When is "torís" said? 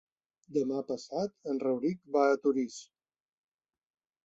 2.47-2.81